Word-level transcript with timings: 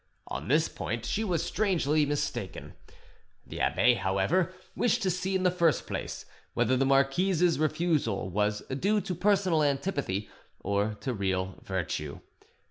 On 0.29 0.47
this 0.47 0.67
point 0.67 1.05
she 1.05 1.23
was 1.23 1.45
strangely 1.45 2.07
mistaken. 2.07 2.73
The 3.45 3.61
abbe, 3.61 3.93
however, 3.93 4.51
wished 4.75 5.03
to 5.03 5.11
see, 5.11 5.35
in 5.35 5.43
the 5.43 5.51
first 5.51 5.85
place, 5.85 6.25
whether 6.55 6.75
the 6.75 6.87
marquise's 6.87 7.59
refusal 7.59 8.27
was 8.31 8.61
due 8.61 8.99
to 9.01 9.13
personal 9.13 9.61
antipathy 9.61 10.27
or 10.59 10.95
to 11.01 11.13
real 11.13 11.59
virtue. 11.61 12.19